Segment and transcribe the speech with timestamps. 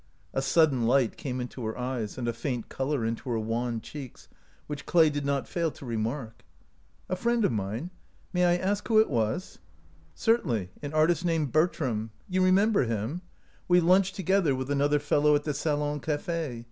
[0.33, 4.27] A sudden light came into her eyes and a faint color into her wan cheeks,
[4.65, 6.43] which Clay did not fail to remark.
[7.07, 7.91] "A friend of mine!
[8.33, 9.59] May I ask who it was?""
[10.15, 12.09] Certainly; an artist named Bertram.
[12.27, 13.21] You remember him?
[13.67, 16.59] We lunched together with another fellow at the salon cafe.